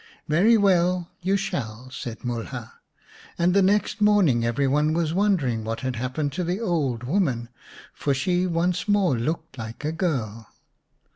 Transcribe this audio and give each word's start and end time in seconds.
"Very 0.27 0.57
well, 0.57 1.09
you 1.21 1.37
shall," 1.37 1.91
said 1.91 2.23
Mulha. 2.23 2.71
And 3.37 3.53
the 3.53 3.61
next 3.61 4.01
morning 4.01 4.43
every 4.43 4.67
one 4.67 4.95
was 4.95 5.13
wondering 5.13 5.63
what 5.63 5.81
had 5.81 5.95
happened 5.95 6.31
to 6.31 6.43
the 6.43 6.59
old 6.59 7.03
woman, 7.03 7.49
for 7.93 8.11
she 8.15 8.47
once 8.47 8.87
more 8.87 9.15
looked 9.15 9.59
like 9.59 9.85
a 9.85 9.91
girl. 9.91 10.47